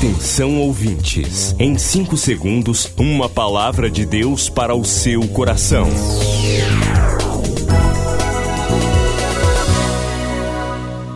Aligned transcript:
Atenção 0.00 0.56
ouvintes, 0.56 1.54
em 1.58 1.76
5 1.76 2.16
segundos, 2.16 2.90
uma 2.96 3.28
palavra 3.28 3.90
de 3.90 4.06
Deus 4.06 4.48
para 4.48 4.74
o 4.74 4.82
seu 4.82 5.28
coração. 5.28 5.86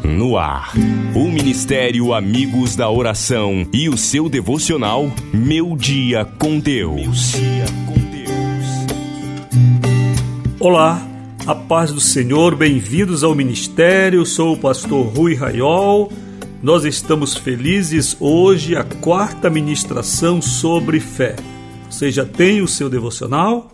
No 0.05 0.37
ar, 0.37 0.75
o 1.15 1.31
Ministério 1.31 2.13
Amigos 2.13 2.77
da 2.77 2.91
Oração 2.91 3.67
e 3.73 3.89
o 3.89 3.97
seu 3.97 4.29
devocional 4.29 5.11
Meu 5.33 5.75
Dia 5.79 6.27
com 6.39 6.59
Deus. 6.59 7.33
Olá, 10.61 11.03
a 11.47 11.55
paz 11.55 11.91
do 11.91 12.01
Senhor, 12.01 12.55
bem-vindos 12.55 13.25
ao 13.25 13.35
Ministério. 13.35 14.27
Sou 14.27 14.53
o 14.53 14.59
pastor 14.59 15.07
Rui 15.07 15.35
Raiol. 15.35 16.13
Nós 16.65 16.87
estamos 16.87 17.37
felizes 17.37 18.17
hoje, 18.19 18.75
a 18.75 18.83
quarta 18.83 19.51
ministração 19.51 20.41
sobre 20.41 20.99
fé. 20.99 21.37
Você 21.91 22.11
já 22.11 22.25
tem 22.25 22.63
o 22.63 22.67
seu 22.67 22.89
devocional? 22.89 23.71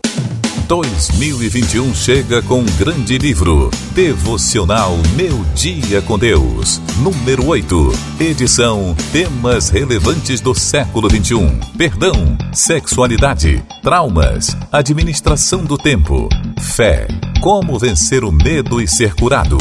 2021 0.67 1.95
chega 1.95 2.41
com 2.41 2.59
um 2.59 2.65
grande 2.77 3.17
livro, 3.17 3.71
Devocional 3.93 4.97
Meu 5.15 5.41
Dia 5.55 6.01
com 6.01 6.19
Deus, 6.19 6.81
número 7.01 7.47
8, 7.47 7.93
edição 8.19 8.93
Temas 9.13 9.69
Relevantes 9.69 10.41
do 10.41 10.53
Século 10.53 11.07
21, 11.07 11.61
Perdão, 11.77 12.37
Sexualidade, 12.51 13.63
Traumas, 13.81 14.57
Administração 14.69 15.63
do 15.63 15.77
Tempo, 15.77 16.27
Fé, 16.59 17.07
Como 17.39 17.79
Vencer 17.79 18.25
o 18.25 18.33
Medo 18.33 18.81
e 18.81 18.87
Ser 18.87 19.15
Curado. 19.15 19.57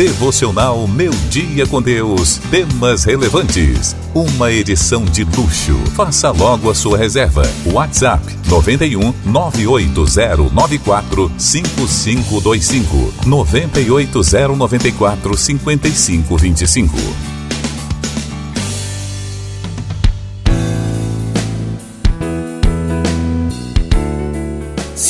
Devocional 0.00 0.88
Meu 0.88 1.12
Dia 1.28 1.66
com 1.66 1.82
Deus. 1.82 2.38
Temas 2.50 3.04
relevantes. 3.04 3.94
Uma 4.14 4.50
edição 4.50 5.04
de 5.04 5.24
luxo. 5.24 5.76
Faça 5.94 6.30
logo 6.30 6.70
a 6.70 6.74
sua 6.74 6.96
reserva. 6.96 7.42
WhatsApp 7.66 8.24
91 8.48 9.12
98094 9.26 11.30
5525 11.36 13.12
98094 13.26 15.36
5525. 15.36 17.39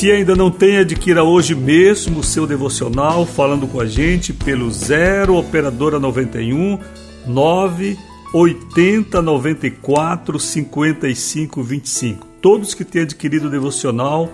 Se 0.01 0.11
ainda 0.11 0.35
não 0.35 0.51
tem, 0.51 0.79
adquira 0.79 1.23
hoje 1.23 1.55
mesmo 1.55 2.21
o 2.21 2.25
seu 2.25 2.47
devocional 2.47 3.27
falando 3.27 3.69
com 3.69 3.79
a 3.79 3.85
gente 3.85 4.33
pelo 4.33 4.71
0 4.71 5.37
operadora 5.37 6.01
91 6.01 6.79
9 7.27 7.99
80 8.33 9.21
94 9.21 10.41
55 10.41 11.63
25. 11.63 12.27
Todos 12.41 12.73
que 12.73 12.83
têm 12.83 13.03
adquirido 13.03 13.49
o 13.49 13.51
devocional 13.51 14.33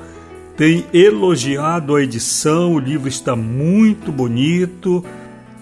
têm 0.57 0.85
elogiado 0.93 1.97
a 1.97 2.01
edição, 2.01 2.73
o 2.73 2.79
livro 2.79 3.09
está 3.09 3.35
muito 3.35 4.13
bonito 4.13 5.05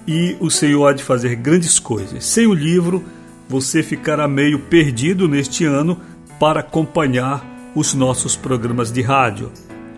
e 0.06 0.36
o 0.38 0.50
Senhor 0.50 0.86
há 0.86 0.92
de 0.92 1.02
fazer 1.02 1.34
grandes 1.36 1.78
coisas. 1.78 2.26
Sem 2.26 2.46
o 2.46 2.52
livro, 2.52 3.02
você 3.48 3.82
ficará 3.82 4.28
meio 4.28 4.58
perdido 4.58 5.26
neste 5.26 5.64
ano 5.64 5.98
para 6.38 6.60
acompanhar 6.60 7.72
os 7.74 7.94
nossos 7.94 8.36
programas 8.36 8.92
de 8.92 9.00
rádio. 9.00 9.50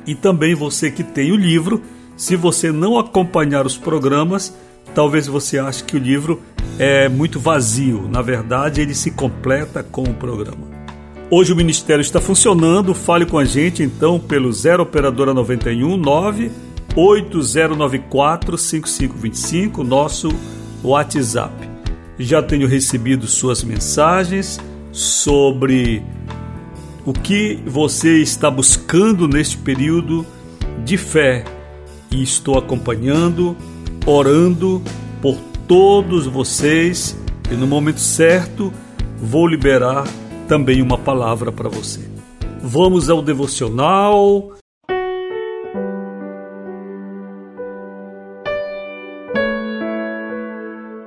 E 0.06 0.14
também 0.14 0.54
você 0.54 0.90
que 0.90 1.02
tem 1.02 1.32
o 1.32 1.36
livro, 1.36 1.82
se 2.16 2.36
você 2.36 2.70
não 2.70 2.98
acompanhar 2.98 3.66
os 3.66 3.76
programas, 3.76 4.56
talvez 4.94 5.26
você 5.26 5.58
ache 5.58 5.84
que 5.84 5.96
o 5.96 6.00
livro 6.00 6.40
é 6.78 7.08
muito 7.08 7.40
vazio. 7.40 8.08
Na 8.08 8.22
verdade, 8.22 8.80
ele 8.80 8.94
se 8.94 9.10
completa 9.10 9.82
com 9.82 10.02
o 10.04 10.14
programa. 10.14 10.76
Hoje 11.28 11.52
o 11.52 11.56
Ministério 11.56 12.00
está 12.00 12.20
funcionando. 12.20 12.94
Fale 12.94 13.26
com 13.26 13.36
a 13.36 13.44
gente 13.44 13.82
então 13.82 14.20
pelo 14.20 14.52
0 14.52 14.84
Operadora 14.84 15.34
91 15.34 15.96
9 15.96 16.50
8094 16.94 18.56
5525, 18.56 19.84
nosso 19.84 20.28
WhatsApp. 20.82 21.52
Já 22.18 22.42
tenho 22.42 22.66
recebido 22.66 23.26
suas 23.26 23.62
mensagens 23.62 24.58
sobre 24.92 26.02
o 27.06 27.12
que 27.12 27.62
você 27.64 28.20
está 28.20 28.50
buscando 28.50 29.28
neste 29.28 29.56
período 29.56 30.26
de 30.84 30.98
fé 30.98 31.44
e 32.10 32.20
estou 32.20 32.58
acompanhando, 32.58 33.56
orando 34.04 34.82
por 35.22 35.38
todos 35.68 36.26
vocês 36.26 37.16
e 37.50 37.54
no 37.54 37.66
momento 37.66 38.00
certo 38.00 38.72
vou 39.18 39.46
liberar 39.46 40.04
também 40.48 40.82
uma 40.82 40.98
palavra 40.98 41.52
para 41.52 41.68
você. 41.68 42.00
Vamos 42.60 43.08
ao 43.08 43.22
devocional. 43.22 44.52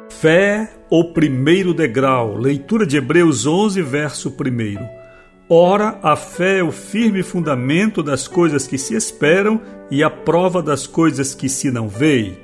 Fé, 0.10 0.72
o 0.90 1.14
primeiro 1.14 1.74
degrau. 1.74 2.38
Leitura 2.38 2.86
de 2.86 2.98
Hebreus 2.98 3.46
11, 3.46 3.82
verso 3.82 4.30
1. 4.30 5.09
Ora, 5.52 5.98
a 6.04 6.16
fé 6.16 6.60
é 6.60 6.64
o 6.64 6.72
firme 6.72 7.24
fundamento 7.24 8.04
das 8.04 8.28
coisas 8.28 8.68
que 8.68 8.78
se 8.78 8.94
esperam 8.94 9.60
e 9.90 10.04
a 10.04 10.10
prova 10.10 10.62
das 10.62 10.86
coisas 10.86 11.34
que 11.34 11.50
se 11.50 11.72
não 11.72 11.90
veem. 11.90 12.38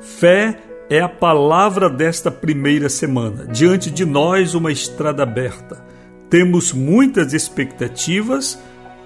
Fé 0.00 0.56
é 0.88 1.00
a 1.00 1.08
palavra 1.08 1.90
desta 1.90 2.30
primeira 2.30 2.88
semana. 2.88 3.44
Diante 3.46 3.90
de 3.90 4.04
nós, 4.04 4.54
uma 4.54 4.70
estrada 4.70 5.24
aberta. 5.24 5.84
Temos 6.30 6.72
muitas 6.72 7.32
expectativas, 7.32 8.56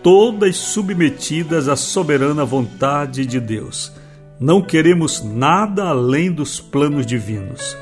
todas 0.02 0.58
submetidas 0.58 1.68
à 1.68 1.76
soberana 1.76 2.44
vontade 2.44 3.24
de 3.24 3.40
Deus. 3.40 3.94
Não 4.38 4.60
queremos 4.60 5.24
nada 5.24 5.84
além 5.84 6.30
dos 6.30 6.60
planos 6.60 7.06
divinos. 7.06 7.74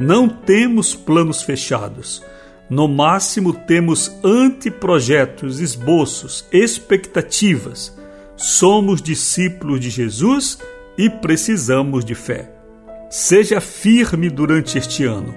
Não 0.00 0.28
temos 0.28 0.96
planos 0.96 1.42
fechados 1.42 2.24
no 2.68 2.88
máximo, 2.88 3.52
temos 3.52 4.18
anteprojetos, 4.24 5.60
esboços, 5.60 6.44
expectativas. 6.50 7.96
Somos 8.36 9.00
discípulos 9.00 9.80
de 9.80 9.88
Jesus 9.88 10.58
e 10.98 11.08
precisamos 11.08 12.04
de 12.04 12.14
fé. 12.14 12.50
Seja 13.08 13.60
firme 13.60 14.28
durante 14.28 14.78
este 14.78 15.04
ano. 15.04 15.32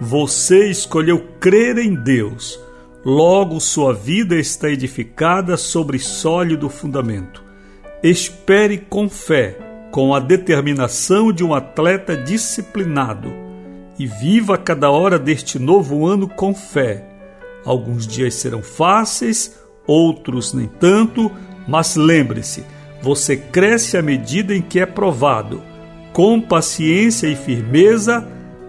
Você 0.00 0.68
escolheu 0.68 1.20
crer 1.38 1.78
em 1.78 1.94
Deus. 1.94 2.58
Logo, 3.04 3.60
sua 3.60 3.94
vida 3.94 4.34
está 4.34 4.68
edificada 4.68 5.56
sobre 5.56 6.00
sólido 6.00 6.68
fundamento. 6.68 7.44
Espere 8.02 8.78
com 8.78 9.08
fé, 9.08 9.56
com 9.92 10.12
a 10.12 10.18
determinação 10.18 11.32
de 11.32 11.44
um 11.44 11.54
atleta 11.54 12.16
disciplinado 12.16 13.41
e 14.02 14.06
viva 14.06 14.58
cada 14.58 14.90
hora 14.90 15.16
deste 15.16 15.60
novo 15.60 16.04
ano 16.04 16.26
com 16.26 16.52
fé. 16.52 17.06
Alguns 17.64 18.04
dias 18.04 18.34
serão 18.34 18.60
fáceis, 18.60 19.56
outros 19.86 20.52
nem 20.52 20.66
tanto, 20.66 21.30
mas 21.68 21.94
lembre-se, 21.94 22.64
você 23.00 23.36
cresce 23.36 23.96
à 23.96 24.02
medida 24.02 24.56
em 24.56 24.60
que 24.60 24.80
é 24.80 24.86
provado. 24.86 25.62
Com 26.12 26.40
paciência 26.40 27.28
e 27.28 27.36
firmeza, 27.36 28.26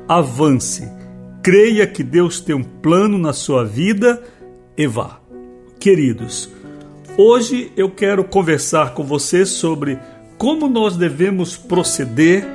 avance. 0.07 0.87
Creia 1.41 1.87
que 1.87 2.03
Deus 2.03 2.39
tem 2.39 2.55
um 2.55 2.63
plano 2.63 3.17
na 3.17 3.33
sua 3.33 3.65
vida 3.65 4.21
e 4.77 4.85
vá. 4.85 5.19
Queridos, 5.79 6.47
hoje 7.17 7.71
eu 7.75 7.89
quero 7.89 8.23
conversar 8.23 8.93
com 8.93 9.03
você 9.03 9.47
sobre 9.47 9.97
como 10.37 10.69
nós 10.69 10.95
devemos 10.95 11.57
proceder 11.57 12.45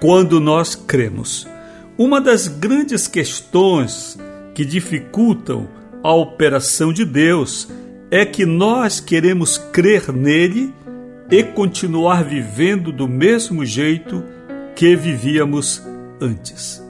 quando 0.00 0.38
nós 0.38 0.74
cremos. 0.74 1.55
Uma 1.98 2.20
das 2.20 2.46
grandes 2.46 3.08
questões 3.08 4.18
que 4.54 4.66
dificultam 4.66 5.66
a 6.02 6.12
operação 6.12 6.92
de 6.92 7.06
Deus 7.06 7.68
é 8.10 8.26
que 8.26 8.44
nós 8.44 9.00
queremos 9.00 9.56
crer 9.56 10.12
nele 10.12 10.74
e 11.30 11.42
continuar 11.42 12.22
vivendo 12.22 12.92
do 12.92 13.08
mesmo 13.08 13.64
jeito 13.64 14.22
que 14.74 14.94
vivíamos 14.94 15.82
antes. 16.20 16.84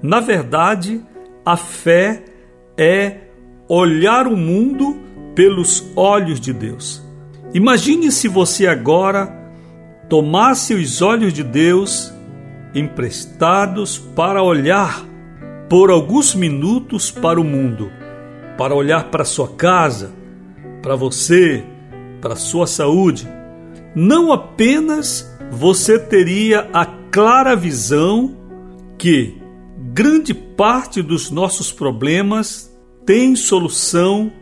Na 0.00 0.20
verdade, 0.20 1.02
a 1.44 1.56
fé 1.56 2.22
é 2.78 3.16
olhar 3.68 4.28
o 4.28 4.36
mundo 4.36 4.96
pelos 5.34 5.84
olhos 5.96 6.38
de 6.38 6.52
Deus. 6.52 7.02
Imagine 7.52 8.12
se 8.12 8.28
você 8.28 8.68
agora 8.68 9.34
tomasse 10.08 10.74
os 10.74 11.02
olhos 11.02 11.32
de 11.32 11.42
Deus 11.42 12.13
emprestados 12.74 13.98
para 13.98 14.42
olhar 14.42 15.04
por 15.68 15.90
alguns 15.90 16.34
minutos 16.34 17.10
para 17.10 17.40
o 17.40 17.44
mundo, 17.44 17.90
para 18.58 18.74
olhar 18.74 19.10
para 19.10 19.24
sua 19.24 19.48
casa, 19.48 20.12
para 20.82 20.94
você, 20.94 21.64
para 22.20 22.36
sua 22.36 22.66
saúde. 22.66 23.28
Não 23.94 24.32
apenas 24.32 25.30
você 25.50 25.98
teria 25.98 26.68
a 26.72 26.84
clara 26.84 27.54
visão 27.54 28.36
que 28.98 29.40
grande 29.92 30.34
parte 30.34 31.02
dos 31.02 31.30
nossos 31.30 31.70
problemas 31.70 32.72
tem 33.06 33.36
solução 33.36 34.32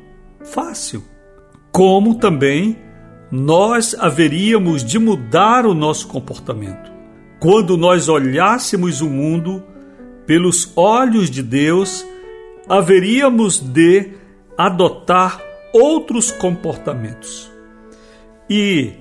fácil. 0.44 1.02
Como 1.70 2.16
também 2.16 2.78
nós 3.30 3.94
haveríamos 3.98 4.84
de 4.84 4.98
mudar 4.98 5.64
o 5.64 5.74
nosso 5.74 6.06
comportamento. 6.08 6.91
Quando 7.42 7.76
nós 7.76 8.08
olhássemos 8.08 9.00
o 9.00 9.10
mundo 9.10 9.64
pelos 10.24 10.72
olhos 10.76 11.28
de 11.28 11.42
Deus, 11.42 12.06
haveríamos 12.68 13.58
de 13.58 14.10
adotar 14.56 15.42
outros 15.74 16.30
comportamentos. 16.30 17.50
E 18.48 18.92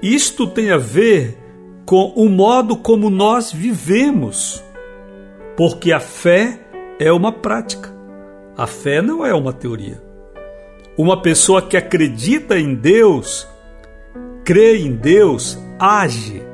isto 0.00 0.46
tem 0.46 0.70
a 0.70 0.78
ver 0.78 1.36
com 1.84 2.06
o 2.16 2.26
modo 2.26 2.74
como 2.74 3.10
nós 3.10 3.52
vivemos, 3.52 4.64
porque 5.54 5.92
a 5.92 6.00
fé 6.00 6.58
é 6.98 7.12
uma 7.12 7.32
prática, 7.32 7.94
a 8.56 8.66
fé 8.66 9.02
não 9.02 9.26
é 9.26 9.34
uma 9.34 9.52
teoria. 9.52 10.02
Uma 10.96 11.20
pessoa 11.20 11.60
que 11.60 11.76
acredita 11.76 12.58
em 12.58 12.74
Deus, 12.74 13.46
crê 14.42 14.78
em 14.78 14.92
Deus, 14.92 15.58
age 15.78 16.53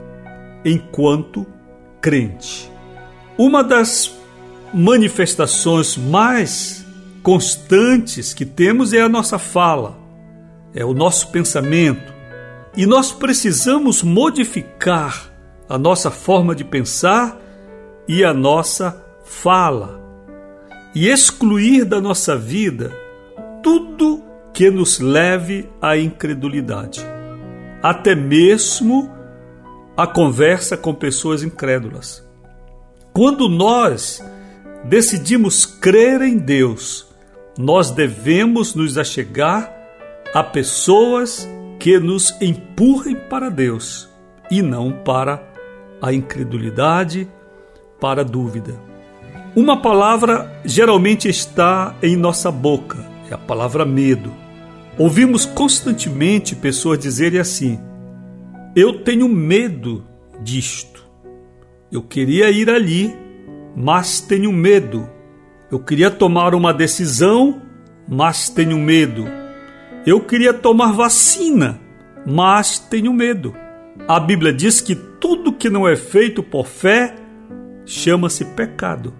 enquanto 0.64 1.46
crente. 2.00 2.70
Uma 3.36 3.62
das 3.62 4.14
manifestações 4.72 5.96
mais 5.96 6.84
constantes 7.22 8.32
que 8.32 8.44
temos 8.44 8.92
é 8.92 9.00
a 9.00 9.08
nossa 9.08 9.38
fala, 9.38 9.98
é 10.74 10.84
o 10.84 10.94
nosso 10.94 11.28
pensamento. 11.28 12.12
E 12.76 12.86
nós 12.86 13.10
precisamos 13.12 14.02
modificar 14.02 15.30
a 15.68 15.76
nossa 15.76 16.10
forma 16.10 16.54
de 16.54 16.64
pensar 16.64 17.38
e 18.06 18.24
a 18.24 18.32
nossa 18.32 19.04
fala, 19.24 20.00
e 20.94 21.08
excluir 21.08 21.84
da 21.84 22.00
nossa 22.00 22.36
vida 22.36 22.92
tudo 23.62 24.22
que 24.52 24.70
nos 24.70 24.98
leve 24.98 25.68
à 25.80 25.96
incredulidade, 25.96 27.00
até 27.82 28.14
mesmo 28.14 29.10
a 30.00 30.06
conversa 30.06 30.78
com 30.78 30.94
pessoas 30.94 31.42
incrédulas. 31.42 32.26
Quando 33.12 33.50
nós 33.50 34.24
decidimos 34.82 35.66
crer 35.66 36.22
em 36.22 36.38
Deus, 36.38 37.06
nós 37.58 37.90
devemos 37.90 38.74
nos 38.74 38.96
achegar 38.96 39.70
a 40.32 40.42
pessoas 40.42 41.46
que 41.78 41.98
nos 41.98 42.34
empurrem 42.40 43.14
para 43.14 43.50
Deus 43.50 44.08
e 44.50 44.62
não 44.62 44.90
para 44.90 45.46
a 46.00 46.14
incredulidade, 46.14 47.28
para 48.00 48.22
a 48.22 48.24
dúvida. 48.24 48.80
Uma 49.54 49.82
palavra 49.82 50.62
geralmente 50.64 51.28
está 51.28 51.94
em 52.02 52.16
nossa 52.16 52.50
boca, 52.50 53.04
é 53.30 53.34
a 53.34 53.38
palavra 53.38 53.84
medo. 53.84 54.32
Ouvimos 54.96 55.44
constantemente 55.44 56.56
pessoas 56.56 56.98
dizerem 56.98 57.38
assim: 57.38 57.78
Eu 58.74 59.00
tenho 59.00 59.28
medo 59.28 60.06
disto. 60.42 61.04
Eu 61.90 62.02
queria 62.02 62.50
ir 62.50 62.70
ali, 62.70 63.12
mas 63.76 64.20
tenho 64.20 64.52
medo. 64.52 65.08
Eu 65.70 65.80
queria 65.80 66.08
tomar 66.08 66.54
uma 66.54 66.72
decisão, 66.72 67.62
mas 68.08 68.48
tenho 68.48 68.78
medo. 68.78 69.26
Eu 70.06 70.20
queria 70.20 70.54
tomar 70.54 70.92
vacina, 70.92 71.80
mas 72.24 72.78
tenho 72.78 73.12
medo. 73.12 73.54
A 74.06 74.20
Bíblia 74.20 74.52
diz 74.52 74.80
que 74.80 74.94
tudo 74.94 75.52
que 75.52 75.68
não 75.68 75.86
é 75.86 75.96
feito 75.96 76.40
por 76.40 76.66
fé 76.66 77.16
chama-se 77.84 78.44
pecado. 78.44 79.12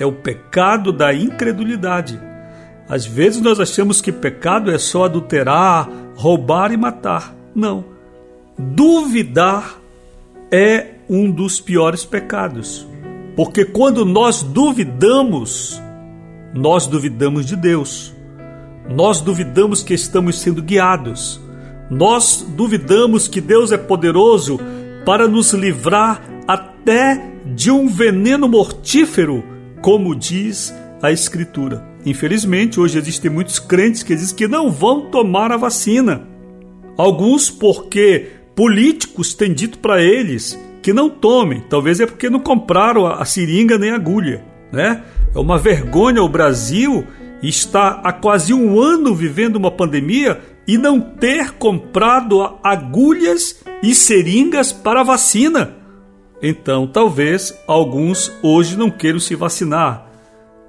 É 0.00 0.04
o 0.04 0.12
pecado 0.12 0.92
da 0.92 1.14
incredulidade. 1.14 2.20
Às 2.88 3.06
vezes 3.06 3.40
nós 3.40 3.60
achamos 3.60 4.00
que 4.00 4.10
pecado 4.10 4.68
é 4.68 4.78
só 4.78 5.04
adulterar, 5.04 5.88
roubar 6.16 6.72
e 6.72 6.76
matar. 6.76 7.32
Não. 7.54 7.89
Duvidar 8.60 9.80
é 10.50 10.96
um 11.08 11.30
dos 11.30 11.60
piores 11.60 12.04
pecados. 12.04 12.86
Porque 13.34 13.64
quando 13.64 14.04
nós 14.04 14.42
duvidamos, 14.42 15.80
nós 16.54 16.86
duvidamos 16.86 17.46
de 17.46 17.56
Deus. 17.56 18.14
Nós 18.86 19.22
duvidamos 19.22 19.82
que 19.82 19.94
estamos 19.94 20.40
sendo 20.40 20.62
guiados. 20.62 21.40
Nós 21.90 22.46
duvidamos 22.50 23.26
que 23.26 23.40
Deus 23.40 23.72
é 23.72 23.78
poderoso 23.78 24.60
para 25.06 25.26
nos 25.26 25.54
livrar 25.54 26.22
até 26.46 27.32
de 27.46 27.70
um 27.70 27.88
veneno 27.88 28.46
mortífero, 28.46 29.42
como 29.80 30.14
diz 30.14 30.74
a 31.02 31.10
Escritura. 31.10 31.82
Infelizmente, 32.04 32.78
hoje 32.78 32.98
existem 32.98 33.30
muitos 33.30 33.58
crentes 33.58 34.02
que 34.02 34.14
dizem 34.14 34.36
que 34.36 34.46
não 34.46 34.70
vão 34.70 35.10
tomar 35.10 35.50
a 35.50 35.56
vacina. 35.56 36.28
Alguns 36.96 37.48
porque 37.48 38.39
políticos 38.60 39.32
têm 39.32 39.54
dito 39.54 39.78
para 39.78 40.02
eles 40.02 40.60
que 40.82 40.92
não 40.92 41.08
tomem. 41.08 41.62
Talvez 41.62 41.98
é 41.98 42.04
porque 42.04 42.28
não 42.28 42.40
compraram 42.40 43.06
a 43.06 43.24
seringa 43.24 43.78
nem 43.78 43.90
a 43.90 43.94
agulha, 43.94 44.44
né? 44.70 45.02
É 45.34 45.38
uma 45.38 45.56
vergonha 45.56 46.22
o 46.22 46.28
Brasil 46.28 47.06
está 47.42 48.02
há 48.04 48.12
quase 48.12 48.52
um 48.52 48.78
ano 48.78 49.14
vivendo 49.14 49.56
uma 49.56 49.70
pandemia 49.70 50.42
e 50.68 50.76
não 50.76 51.00
ter 51.00 51.52
comprado 51.52 52.58
agulhas 52.62 53.64
e 53.82 53.94
seringas 53.94 54.72
para 54.72 55.02
vacina. 55.02 55.76
Então, 56.42 56.86
talvez 56.86 57.58
alguns 57.66 58.30
hoje 58.42 58.76
não 58.76 58.90
queiram 58.90 59.20
se 59.20 59.34
vacinar. 59.34 60.06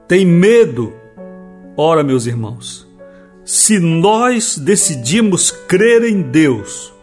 Tem 0.07 0.25
medo. 0.25 0.93
Ora, 1.75 2.05
meus 2.05 2.25
irmãos, 2.25 2.87
se 3.43 3.79
nós 3.79 4.57
decidimos 4.57 5.51
crer 5.51 6.05
em 6.05 6.21
Deus, 6.21 6.93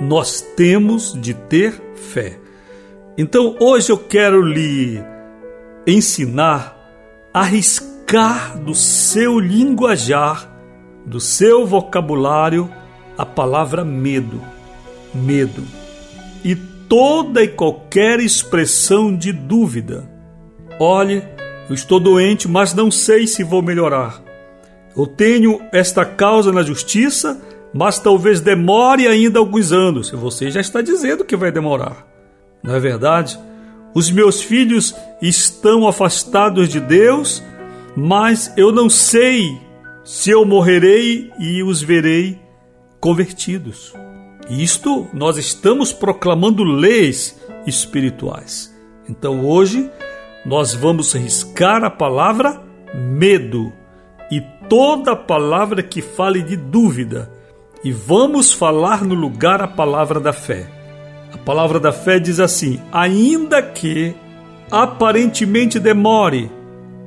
nós 0.00 0.40
temos 0.56 1.12
de 1.12 1.34
ter 1.34 1.72
fé. 1.94 2.38
Então 3.16 3.56
hoje 3.58 3.90
eu 3.90 3.98
quero 3.98 4.42
lhe 4.42 5.02
ensinar 5.86 6.76
a 7.32 7.42
riscar 7.42 8.58
do 8.58 8.74
seu 8.74 9.38
linguajar, 9.38 10.48
do 11.04 11.20
seu 11.20 11.66
vocabulário, 11.66 12.70
a 13.16 13.26
palavra 13.26 13.84
medo. 13.84 14.40
Medo. 15.12 15.64
E 16.44 16.54
toda 16.54 17.42
e 17.42 17.48
qualquer 17.48 18.20
expressão 18.20 19.14
de 19.14 19.32
dúvida. 19.32 20.08
Olhe, 20.78 21.22
eu 21.68 21.74
estou 21.74 21.98
doente, 21.98 22.46
mas 22.46 22.72
não 22.72 22.90
sei 22.90 23.26
se 23.26 23.42
vou 23.42 23.62
melhorar. 23.62 24.22
Eu 24.96 25.06
tenho 25.06 25.60
esta 25.72 26.04
causa 26.04 26.52
na 26.52 26.62
justiça, 26.62 27.40
mas 27.72 27.98
talvez 27.98 28.40
demore 28.40 29.06
ainda 29.06 29.38
alguns 29.38 29.72
anos. 29.72 30.10
Você 30.10 30.50
já 30.50 30.60
está 30.60 30.80
dizendo 30.80 31.24
que 31.24 31.36
vai 31.36 31.52
demorar. 31.52 32.06
Não 32.62 32.74
é 32.74 32.80
verdade? 32.80 33.38
Os 33.94 34.10
meus 34.10 34.42
filhos 34.42 34.94
estão 35.20 35.86
afastados 35.86 36.68
de 36.68 36.80
Deus, 36.80 37.42
mas 37.96 38.52
eu 38.56 38.72
não 38.72 38.88
sei 38.88 39.58
se 40.04 40.30
eu 40.30 40.44
morrerei 40.44 41.30
e 41.38 41.62
os 41.62 41.82
verei 41.82 42.38
convertidos. 43.00 43.92
Isto 44.48 45.06
nós 45.12 45.36
estamos 45.36 45.92
proclamando 45.92 46.64
leis 46.64 47.38
espirituais. 47.66 48.74
Então 49.08 49.44
hoje 49.44 49.90
nós 50.44 50.74
vamos 50.74 51.12
riscar 51.12 51.84
a 51.84 51.90
palavra 51.90 52.62
medo 52.94 53.72
e 54.30 54.40
toda 54.68 55.14
palavra 55.16 55.82
que 55.82 56.00
fale 56.00 56.42
de 56.42 56.56
dúvida 56.56 57.30
e 57.84 57.92
vamos 57.92 58.52
falar 58.52 59.04
no 59.04 59.14
lugar 59.14 59.62
a 59.62 59.68
palavra 59.68 60.18
da 60.18 60.32
fé. 60.32 60.66
A 61.32 61.38
palavra 61.38 61.78
da 61.78 61.92
fé 61.92 62.18
diz 62.18 62.40
assim: 62.40 62.80
ainda 62.92 63.62
que 63.62 64.14
aparentemente 64.70 65.78
demore 65.78 66.50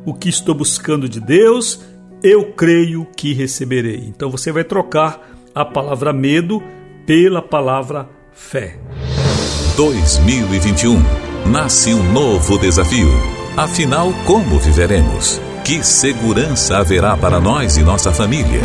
o 0.05 0.13
que 0.13 0.29
estou 0.29 0.55
buscando 0.55 1.07
de 1.07 1.19
Deus, 1.19 1.81
eu 2.23 2.53
creio 2.53 3.07
que 3.15 3.33
receberei. 3.33 4.03
Então 4.07 4.29
você 4.29 4.51
vai 4.51 4.63
trocar 4.63 5.19
a 5.53 5.65
palavra 5.65 6.13
medo 6.13 6.61
pela 7.05 7.41
palavra 7.41 8.09
fé. 8.31 8.79
2021 9.75 10.95
nasce 11.51 11.93
um 11.93 12.11
novo 12.11 12.57
desafio. 12.57 13.09
Afinal, 13.57 14.13
como 14.25 14.59
viveremos? 14.59 15.41
Que 15.65 15.83
segurança 15.83 16.77
haverá 16.77 17.17
para 17.17 17.39
nós 17.39 17.77
e 17.77 17.83
nossa 17.83 18.11
família? 18.11 18.61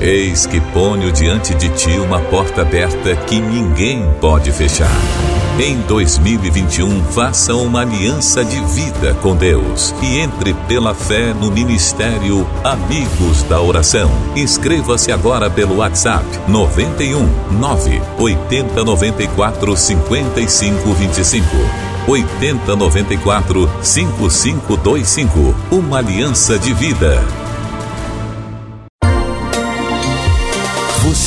Eis 0.00 0.46
que 0.46 0.60
ponho 0.60 1.10
diante 1.10 1.52
de 1.54 1.68
ti 1.70 1.90
uma 1.98 2.20
porta 2.20 2.62
aberta 2.62 3.16
que 3.16 3.40
ninguém 3.40 4.08
pode 4.20 4.52
fechar. 4.52 4.96
Em 5.58 5.76
2021, 5.88 7.02
faça 7.06 7.52
uma 7.56 7.80
aliança 7.80 8.44
de 8.44 8.60
vida 8.66 9.12
com 9.14 9.34
Deus 9.34 9.92
e 10.00 10.20
entre 10.20 10.54
pela 10.68 10.94
fé 10.94 11.34
no 11.34 11.50
ministério 11.50 12.46
Amigos 12.62 13.42
da 13.48 13.60
Oração. 13.60 14.08
Inscreva-se 14.36 15.10
agora 15.10 15.50
pelo 15.50 15.78
WhatsApp 15.78 16.24
91 16.46 17.28
9 17.58 18.00
80 18.18 18.84
94 18.84 19.76
55 19.76 20.92
25. 20.92 21.46
80 22.06 22.76
94 22.76 23.70
5525. 23.82 25.54
Uma 25.72 25.98
aliança 25.98 26.56
de 26.56 26.72
vida. 26.72 27.47